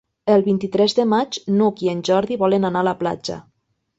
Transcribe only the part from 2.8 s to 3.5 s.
a la platja.